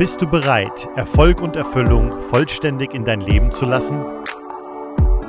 [0.00, 4.02] Bist du bereit, Erfolg und Erfüllung vollständig in dein Leben zu lassen?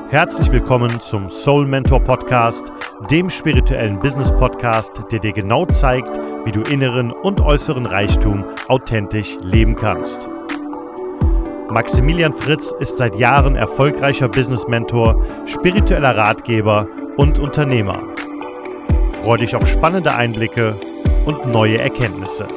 [0.09, 2.71] Herzlich willkommen zum Soul Mentor Podcast,
[3.09, 9.37] dem spirituellen Business Podcast, der dir genau zeigt, wie du inneren und äußeren Reichtum authentisch
[9.41, 10.29] leben kannst.
[11.69, 18.01] Maximilian Fritz ist seit Jahren erfolgreicher Business Mentor, spiritueller Ratgeber und Unternehmer.
[19.21, 20.79] Freue dich auf spannende Einblicke
[21.25, 22.47] und neue Erkenntnisse.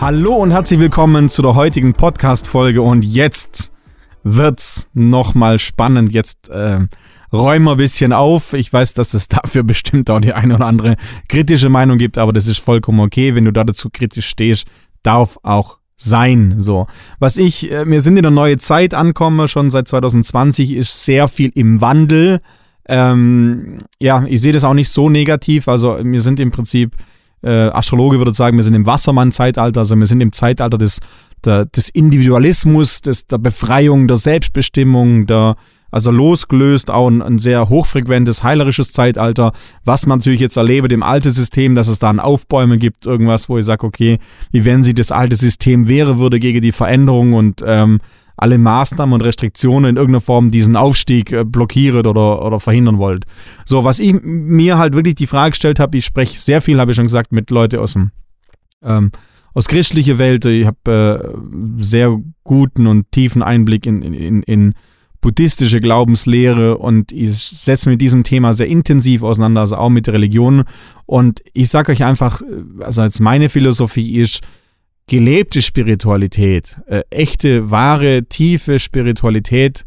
[0.00, 3.70] Hallo und herzlich willkommen zu der heutigen Podcast-Folge und jetzt
[4.22, 6.10] wird's nochmal spannend.
[6.10, 6.86] Jetzt äh,
[7.30, 8.54] räumen wir ein bisschen auf.
[8.54, 10.96] Ich weiß, dass es dafür bestimmt auch die eine oder andere
[11.28, 13.34] kritische Meinung gibt, aber das ist vollkommen okay.
[13.34, 14.68] Wenn du da dazu kritisch stehst,
[15.02, 16.54] darf auch sein.
[16.62, 16.86] So.
[17.18, 21.28] Was ich, äh, wir sind in eine neue Zeit ankomme, schon seit 2020 ist sehr
[21.28, 22.40] viel im Wandel.
[22.88, 25.68] Ähm, ja, ich sehe das auch nicht so negativ.
[25.68, 26.96] Also wir sind im Prinzip
[27.42, 31.00] äh, Astrologe würde sagen, wir sind im Wassermann-Zeitalter, also wir sind im Zeitalter des,
[31.44, 35.56] der, des Individualismus, des, der Befreiung, der Selbstbestimmung, der,
[35.90, 39.52] also losgelöst auch ein, ein, sehr hochfrequentes, heilerisches Zeitalter,
[39.84, 43.48] was man natürlich jetzt erlebt im alten System, dass es da ein Aufbäumen gibt, irgendwas,
[43.48, 44.18] wo ich sage, okay,
[44.52, 48.00] wie wenn sie das alte System wäre, würde gegen die Veränderung und ähm,
[48.40, 53.24] alle Maßnahmen und Restriktionen in irgendeiner Form diesen Aufstieg äh, blockiert oder, oder verhindern wollt.
[53.66, 56.92] So, was ich mir halt wirklich die Frage gestellt habe, ich spreche sehr viel, habe
[56.92, 58.10] ich schon gesagt, mit Leuten aus dem
[58.82, 59.12] ähm,
[59.52, 60.44] aus christlicher Welt.
[60.46, 61.22] Ich habe
[61.78, 64.74] äh, sehr guten und tiefen Einblick in, in, in
[65.20, 70.06] buddhistische Glaubenslehre und ich setze mich mit diesem Thema sehr intensiv auseinander, also auch mit
[70.06, 70.64] der Religion.
[71.04, 74.40] Und ich sage euch einfach, äh, also als meine Philosophie ist,
[75.10, 79.84] gelebte Spiritualität, äh, echte, wahre, tiefe Spiritualität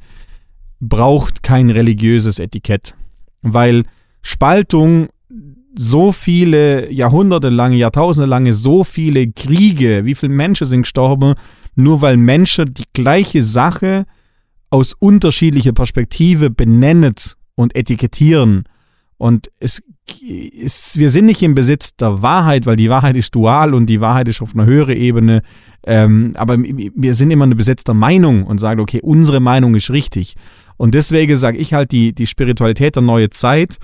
[0.81, 2.93] braucht kein religiöses Etikett,
[3.41, 3.83] weil
[4.21, 5.07] Spaltung
[5.75, 11.35] so viele Jahrhunderte lange, Jahrtausende lange, so viele Kriege, wie viele Menschen sind gestorben,
[11.73, 14.05] nur weil Menschen die gleiche Sache
[14.71, 17.15] aus unterschiedlicher Perspektive benennen
[17.55, 18.65] und etikettieren.
[19.17, 19.81] Und es
[20.21, 24.01] ist, wir sind nicht im Besitz der Wahrheit, weil die Wahrheit ist dual und die
[24.01, 25.41] Wahrheit ist auf einer höheren Ebene.
[25.85, 29.89] Ähm, aber wir sind immer eine Besitz der Meinung und sagen, okay, unsere Meinung ist
[29.89, 30.35] richtig.
[30.77, 33.77] Und deswegen sage ich halt, die, die Spiritualität der neuen Zeit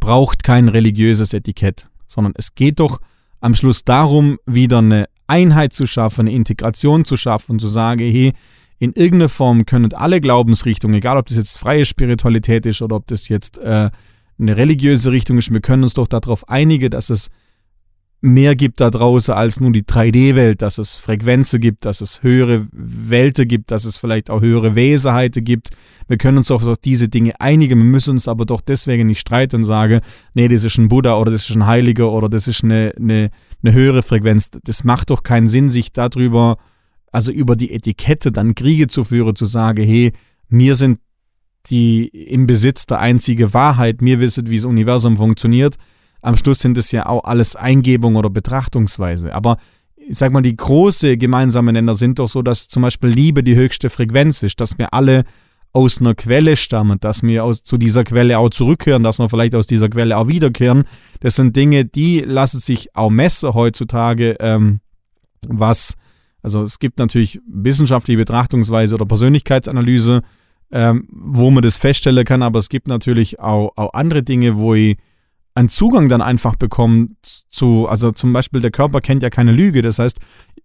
[0.00, 2.98] braucht kein religiöses Etikett, sondern es geht doch
[3.40, 8.00] am Schluss darum, wieder eine Einheit zu schaffen, eine Integration zu schaffen und zu sagen,
[8.00, 8.32] hey,
[8.78, 13.06] in irgendeiner Form können alle Glaubensrichtungen, egal ob das jetzt freie Spiritualität ist oder ob
[13.06, 13.90] das jetzt äh,
[14.38, 15.52] eine religiöse Richtung ist.
[15.52, 17.30] Wir können uns doch darauf einigen, dass es
[18.22, 22.68] mehr gibt da draußen als nur die 3D-Welt, dass es Frequenzen gibt, dass es höhere
[22.70, 25.70] Welten gibt, dass es vielleicht auch höhere Wesenheiten gibt.
[26.06, 29.18] Wir können uns doch auf diese Dinge einigen, wir müssen uns aber doch deswegen nicht
[29.18, 30.00] streiten und sagen,
[30.34, 33.30] nee, das ist ein Buddha oder das ist ein Heiliger oder das ist eine, eine,
[33.64, 34.50] eine höhere Frequenz.
[34.62, 36.58] Das macht doch keinen Sinn, sich darüber,
[37.10, 40.12] also über die Etikette dann Kriege zu führen, zu sagen, hey,
[40.48, 41.00] mir sind
[41.70, 45.76] die im Besitz der einzige Wahrheit, mir wisset, wie das Universum funktioniert.
[46.20, 49.34] Am Schluss sind es ja auch alles Eingebung oder Betrachtungsweise.
[49.34, 49.56] Aber
[49.96, 53.56] ich sag mal, die große gemeinsame Nenner sind doch so, dass zum Beispiel Liebe die
[53.56, 55.24] höchste Frequenz ist, dass wir alle
[55.72, 59.54] aus einer Quelle stammen, dass wir aus, zu dieser Quelle auch zurückkehren, dass wir vielleicht
[59.54, 60.84] aus dieser Quelle auch wiederkehren.
[61.20, 64.80] Das sind Dinge, die lassen sich auch messen heutzutage, ähm,
[65.46, 65.94] was,
[66.42, 70.22] also es gibt natürlich wissenschaftliche Betrachtungsweise oder Persönlichkeitsanalyse,
[70.72, 74.74] ähm, wo man das feststellen kann, aber es gibt natürlich auch, auch andere Dinge, wo
[74.74, 74.96] ich
[75.54, 79.82] einen Zugang dann einfach bekomme zu, also zum Beispiel der Körper kennt ja keine Lüge,
[79.82, 80.18] das heißt,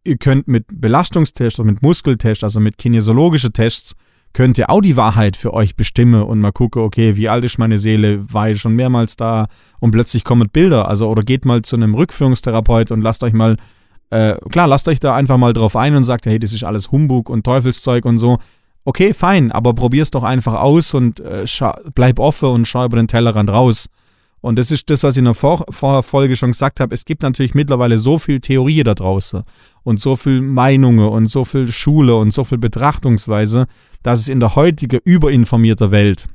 [0.05, 3.95] ihr könnt mit Belastungstests oder mit Muskeltests, also mit kinesiologischen Tests,
[4.33, 7.57] könnt ihr auch die Wahrheit für euch bestimmen und mal gucken, okay, wie alt ist
[7.57, 9.47] meine Seele, war ich schon mehrmals da?
[9.79, 13.57] Und plötzlich kommen Bilder, also oder geht mal zu einem Rückführungstherapeut und lasst euch mal,
[14.09, 16.91] äh, klar, lasst euch da einfach mal drauf ein und sagt, hey, das ist alles
[16.91, 18.37] Humbug und Teufelszeug und so,
[18.87, 21.45] okay, fein, aber probier's doch einfach aus und äh,
[21.93, 23.89] bleib offen und schau über den Tellerrand raus.
[24.39, 26.93] Und das ist das, was ich in der Vor Vorfolge schon gesagt habe.
[26.93, 29.43] Es gibt natürlich mittlerweile so viel Theorie da draußen
[29.83, 33.67] und so viel Meinungen und so viel Schule und so viel Betrachtungsweise,
[34.03, 36.29] dass es in der heutigen überinformierten Welt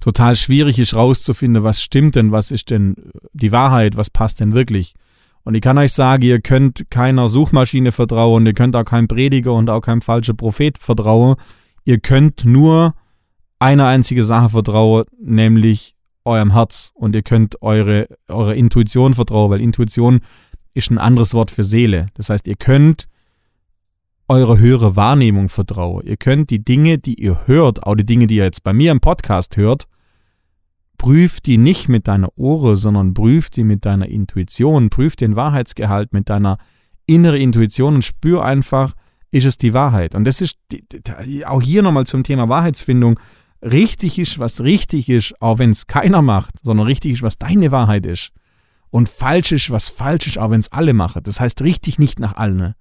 [0.00, 2.96] total schwierig ist, rauszufinden, was stimmt denn, was ist denn
[3.32, 4.94] die Wahrheit, was passt denn wirklich.
[5.44, 9.52] Und ich kann euch sagen, ihr könnt keiner Suchmaschine vertrauen, ihr könnt auch keinem Prediger
[9.52, 11.36] und auch keinem falschen Prophet vertrauen.
[11.84, 12.94] Ihr könnt nur
[13.58, 15.94] eine einzige Sache vertrauen, nämlich
[16.24, 16.92] eurem Herz.
[16.94, 20.20] Und ihr könnt eure, eure Intuition vertrauen, weil Intuition
[20.74, 22.06] ist ein anderes Wort für Seele.
[22.14, 23.08] Das heißt, ihr könnt
[24.28, 26.06] eure höhere Wahrnehmung vertrauen.
[26.06, 28.92] Ihr könnt die Dinge, die ihr hört, auch die Dinge, die ihr jetzt bei mir
[28.92, 29.86] im Podcast hört,
[31.02, 36.12] prüf die nicht mit deiner Ohren, sondern prüf die mit deiner Intuition, prüf den Wahrheitsgehalt
[36.12, 36.58] mit deiner
[37.06, 38.94] inneren Intuition und spür einfach,
[39.32, 40.14] ist es die Wahrheit.
[40.14, 40.56] Und das ist
[41.44, 43.18] auch hier nochmal zum Thema Wahrheitsfindung.
[43.62, 47.72] Richtig ist, was richtig ist, auch wenn es keiner macht, sondern richtig ist, was deine
[47.72, 48.30] Wahrheit ist.
[48.90, 51.24] Und falsch ist, was falsch ist, auch wenn es alle machen.
[51.24, 52.74] Das heißt richtig nicht nach allen.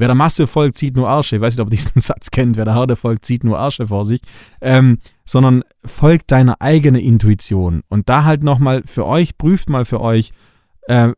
[0.00, 1.36] Wer der Masse folgt, sieht nur Arsche.
[1.36, 2.56] Ich weiß nicht, ob ihr diesen Satz kennt.
[2.56, 4.22] Wer der Herde folgt, sieht nur Arsche vor sich.
[4.62, 7.82] Ähm, sondern folgt deiner eigenen Intuition.
[7.90, 10.32] Und da halt nochmal für euch, prüft mal für euch,
[10.88, 11.10] äh,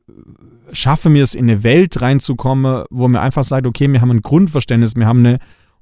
[0.72, 4.20] schaffe mir es in eine Welt reinzukommen, wo mir einfach sagt, okay, wir haben ein
[4.20, 5.38] Grundverständnis, wir haben eine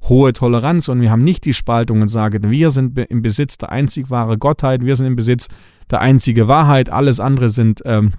[0.06, 3.73] hohe Toleranz und wir haben nicht die Spaltung und sagen, wir sind im Besitz der
[3.73, 5.49] einzig wahre Gottheit, wir sind im Besitz
[5.91, 8.12] der einzige Wahrheit, alles andere sind, ähm,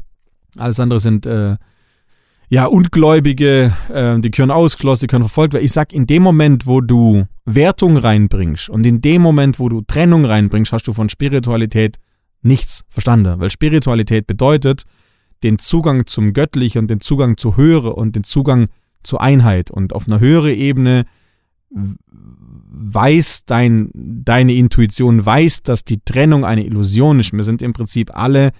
[0.57, 1.57] alles andere sind äh,
[2.51, 5.63] ja, Ungläubige, äh, die können ausgeschlossen, die können verfolgt werden.
[5.63, 9.79] Ich sag, in dem Moment, wo du Wertung reinbringst und in dem Moment, wo du
[9.79, 11.97] Trennung reinbringst, hast du von Spiritualität
[12.41, 13.39] nichts verstanden.
[13.39, 14.83] Weil Spiritualität bedeutet
[15.43, 18.67] den Zugang zum Göttlichen und den Zugang zu Höhere und den Zugang
[19.01, 19.71] zur Einheit.
[19.71, 21.05] Und auf einer höheren Ebene
[21.69, 27.31] weiß dein, deine Intuition, weiß, dass die Trennung eine Illusion ist.
[27.31, 28.51] Wir sind im Prinzip alle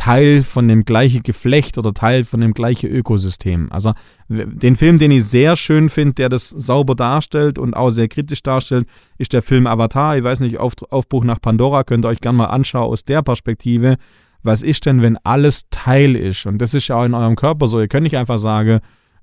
[0.00, 3.70] Teil von dem gleichen Geflecht oder Teil von dem gleichen Ökosystem.
[3.70, 3.92] Also
[4.30, 8.42] den Film, den ich sehr schön finde, der das sauber darstellt und auch sehr kritisch
[8.42, 8.86] darstellt,
[9.18, 10.16] ist der Film Avatar.
[10.16, 13.20] Ich weiß nicht, Auf, Aufbruch nach Pandora könnt ihr euch gerne mal anschauen aus der
[13.20, 13.98] Perspektive.
[14.42, 16.46] Was ist denn, wenn alles Teil ist?
[16.46, 17.78] Und das ist ja auch in eurem Körper so.
[17.78, 18.80] Ihr könnt nicht einfach sagen,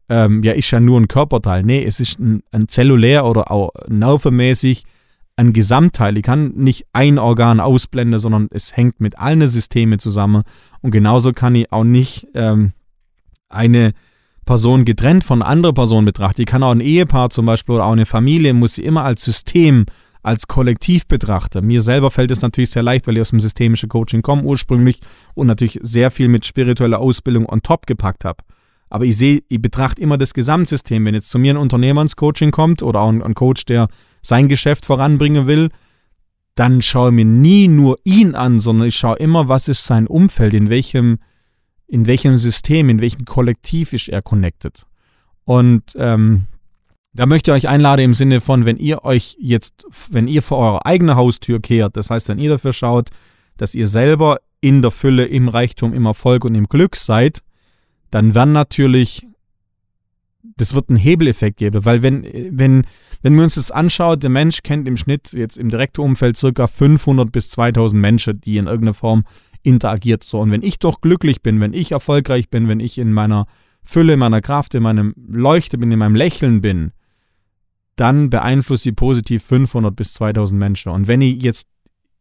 [0.10, 1.64] ähm, ja, ist ja nur ein Körperteil.
[1.64, 4.84] Nee, es ist ein, ein zellulär oder auch nervenmäßig
[5.38, 6.18] ein Gesamtteil.
[6.18, 10.44] Ich kann nicht ein Organ ausblenden, sondern es hängt mit allen Systemen zusammen.
[10.82, 12.74] Und genauso kann ich auch nicht ähm,
[13.48, 13.94] eine
[14.46, 16.42] Person getrennt von anderer Person betrachten.
[16.42, 19.24] Ich kann auch ein Ehepaar zum Beispiel oder auch eine Familie, muss sie immer als
[19.24, 19.86] System,
[20.24, 21.66] als Kollektiv betrachten.
[21.66, 25.00] Mir selber fällt es natürlich sehr leicht, weil ich aus dem systemischen Coaching komme ursprünglich
[25.36, 28.44] und natürlich sehr viel mit spiritueller Ausbildung on top gepackt habe.
[28.90, 31.06] Aber ich sehe, ich betrachte immer das Gesamtsystem.
[31.06, 33.90] Wenn jetzt zu mir ein Unternehmer ins Coaching kommt oder auch ein, ein Coach, der
[34.28, 35.70] sein Geschäft voranbringen will,
[36.56, 40.08] dann schaue ich mir nie nur ihn an, sondern ich schaue immer, was ist sein
[40.08, 41.20] Umfeld, in welchem,
[41.88, 44.86] in welchem System, in welchem Kollektiv ist er connected.
[45.46, 46.48] Und ähm,
[47.14, 50.58] da möchte ich euch einladen im Sinne von, wenn ihr euch jetzt, wenn ihr vor
[50.58, 53.10] eurer eigenen Haustür kehrt, das heißt, wenn ihr dafür schaut,
[53.58, 57.42] dass ihr selber in der Fülle, im Reichtum, im Erfolg und im Glück seid,
[58.12, 59.28] dann werden natürlich,
[60.44, 62.86] das wird einen Hebeleffekt geben, weil wenn, wenn,
[63.22, 66.68] wenn wir uns das anschauen, der Mensch kennt im Schnitt jetzt im direkten Umfeld circa
[66.68, 69.24] 500 bis 2000 Menschen, die in irgendeiner Form
[69.64, 70.24] interagiert.
[70.24, 73.46] So, und wenn ich doch glücklich bin, wenn ich erfolgreich bin, wenn ich in meiner
[73.84, 76.92] Fülle, in meiner Kraft, in meinem Leuchte bin, in meinem Lächeln bin,
[77.96, 80.92] dann beeinflusse ich positiv 500 bis 2000 Menschen.
[80.92, 81.68] Und wenn ich jetzt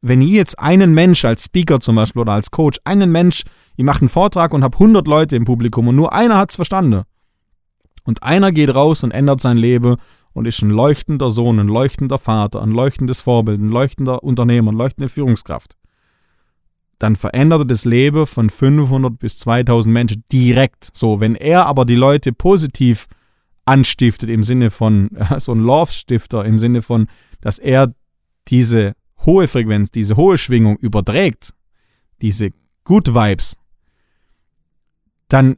[0.02, 3.42] wenn ihr jetzt einen Mensch als Speaker zum Beispiel oder als Coach, einen Mensch,
[3.76, 6.56] ich mache einen Vortrag und habe 100 Leute im Publikum und nur einer hat es
[6.56, 7.02] verstanden.
[8.04, 9.96] Und einer geht raus und ändert sein Leben
[10.36, 14.76] und ist ein leuchtender Sohn, ein leuchtender Vater, ein leuchtendes Vorbild, ein leuchtender Unternehmer, eine
[14.76, 15.78] leuchtende Führungskraft.
[16.98, 20.90] Dann verändert er das Leben von 500 bis 2000 Menschen direkt.
[20.92, 23.06] So, wenn er aber die Leute positiv
[23.64, 27.06] anstiftet im Sinne von so ein Love-Stifter, im Sinne von,
[27.40, 27.94] dass er
[28.48, 28.92] diese
[29.24, 31.54] hohe Frequenz, diese hohe Schwingung überträgt,
[32.20, 32.50] diese
[32.84, 33.56] Good Vibes,
[35.28, 35.56] dann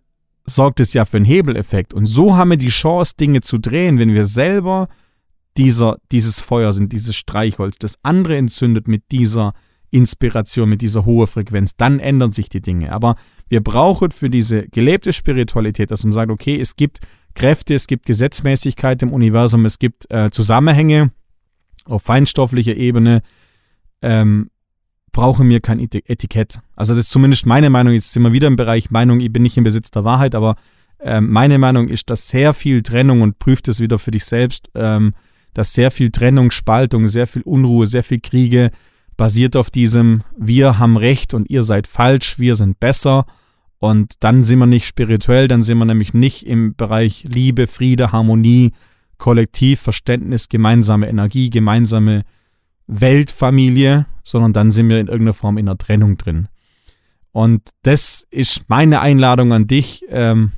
[0.49, 1.95] sorgt es ja für einen Hebeleffekt.
[1.95, 4.89] Und so haben wir die Chance, Dinge zu drehen, wenn wir selber
[5.57, 9.55] dieser, dieses Feuer sind, dieses Streichholz, das andere entzündet mit dieser
[9.91, 12.93] Inspiration, mit dieser hohen Frequenz, dann ändern sich die Dinge.
[12.93, 13.17] Aber
[13.49, 17.01] wir brauchen für diese gelebte Spiritualität, dass man sagt, okay, es gibt
[17.35, 21.11] Kräfte, es gibt Gesetzmäßigkeit im Universum, es gibt äh, Zusammenhänge
[21.85, 23.23] auf feinstofflicher Ebene,
[24.03, 24.51] ähm,
[25.19, 26.61] brauche mir kein Etikett.
[26.77, 27.93] Also das ist zumindest meine Meinung.
[27.93, 30.55] Jetzt sind wir wieder im Bereich Meinung, ich bin nicht im Besitz der Wahrheit, aber
[31.01, 34.71] ähm, meine Meinung ist, dass sehr viel Trennung und prüft es wieder für dich selbst,
[34.77, 35.15] ähm,
[35.55, 38.71] dass sehr viel Trennung, Spaltung, sehr viel Unruhe, sehr viel Kriege
[39.17, 43.27] basiert auf diesem wir haben recht und ihr seid falsch, wir sind besser
[43.81, 48.13] und dann sind wir nicht spirituell, dann sind wir nämlich nicht im Bereich Liebe, Friede,
[48.13, 48.71] Harmonie,
[49.17, 52.23] Kollektiv, Verständnis, gemeinsame Energie, gemeinsame
[52.89, 56.49] Weltfamilie, sondern dann sind wir in irgendeiner Form in einer Trennung drin.
[57.31, 60.05] Und das ist meine Einladung an dich.
[60.09, 60.53] Ähm,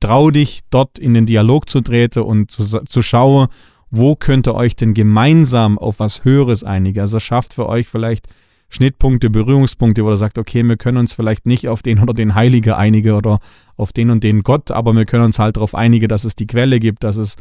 [0.00, 3.48] trau dich, dort in den Dialog zu treten und zu, zu schauen,
[3.90, 7.00] wo könnt ihr euch denn gemeinsam auf was Höheres einigen.
[7.00, 8.26] Also schafft für euch vielleicht
[8.68, 12.34] Schnittpunkte, Berührungspunkte, wo ihr sagt, okay, wir können uns vielleicht nicht auf den oder den
[12.34, 13.38] Heiligen einigen oder
[13.76, 16.48] auf den und den Gott, aber wir können uns halt darauf einigen, dass es die
[16.48, 17.36] Quelle gibt, dass es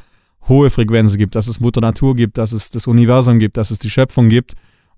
[0.48, 3.80] hohe Frequenzen gibt, dass es Mutter Natur gibt, dass es das Universum gibt, dass es
[3.80, 4.54] die Schöpfung gibt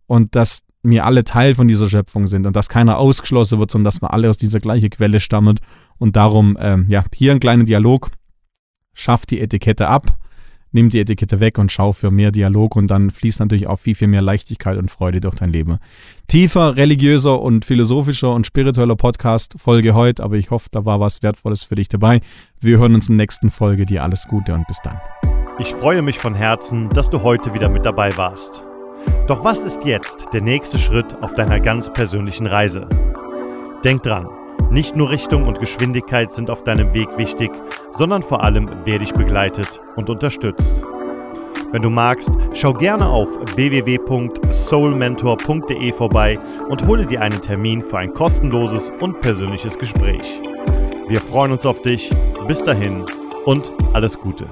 [0.07, 3.85] und dass wir alle Teil von dieser Schöpfung sind und dass keiner ausgeschlossen wird, sondern
[3.85, 5.59] dass wir alle aus dieser gleichen Quelle stammen.
[5.97, 8.11] Und darum, ähm, ja, hier ein kleiner Dialog.
[8.93, 10.17] Schafft die Etikette ab,
[10.71, 13.93] nimm die Etikette weg und schau für mehr Dialog und dann fließt natürlich auch viel,
[13.93, 15.77] viel mehr Leichtigkeit und Freude durch dein Leben.
[16.25, 21.21] Tiefer, religiöser und philosophischer und spiritueller Podcast Folge heute, aber ich hoffe, da war was
[21.21, 22.21] Wertvolles für dich dabei.
[22.59, 23.85] Wir hören uns in der nächsten Folge.
[23.85, 24.97] Dir alles Gute und bis dann.
[25.59, 28.63] Ich freue mich von Herzen, dass du heute wieder mit dabei warst.
[29.25, 32.87] Doch was ist jetzt der nächste Schritt auf deiner ganz persönlichen Reise?
[33.83, 34.29] Denk dran,
[34.69, 37.49] nicht nur Richtung und Geschwindigkeit sind auf deinem Weg wichtig,
[37.91, 40.85] sondern vor allem, wer dich begleitet und unterstützt.
[41.71, 46.37] Wenn du magst, schau gerne auf www.soulmentor.de vorbei
[46.69, 50.39] und hole dir einen Termin für ein kostenloses und persönliches Gespräch.
[51.07, 52.13] Wir freuen uns auf dich.
[52.47, 53.05] Bis dahin
[53.45, 54.45] und alles Gute.